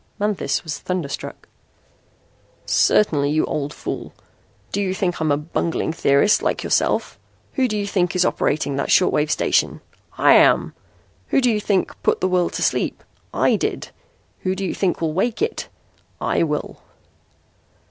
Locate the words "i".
10.17-10.33, 13.31-13.55, 16.19-16.41